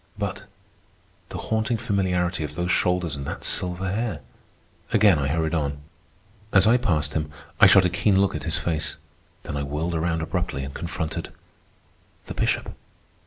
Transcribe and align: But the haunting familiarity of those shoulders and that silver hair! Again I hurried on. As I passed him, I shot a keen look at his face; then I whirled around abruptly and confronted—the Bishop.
But 0.17 0.45
the 1.29 1.37
haunting 1.37 1.77
familiarity 1.77 2.43
of 2.43 2.55
those 2.55 2.71
shoulders 2.71 3.15
and 3.15 3.23
that 3.27 3.43
silver 3.43 3.87
hair! 3.91 4.21
Again 4.91 5.19
I 5.19 5.27
hurried 5.27 5.53
on. 5.53 5.77
As 6.51 6.65
I 6.65 6.77
passed 6.77 7.13
him, 7.13 7.29
I 7.59 7.67
shot 7.67 7.85
a 7.85 7.89
keen 7.91 8.19
look 8.19 8.33
at 8.33 8.41
his 8.45 8.57
face; 8.57 8.97
then 9.43 9.55
I 9.55 9.61
whirled 9.61 9.93
around 9.93 10.23
abruptly 10.23 10.63
and 10.63 10.73
confronted—the 10.73 12.33
Bishop. 12.33 12.73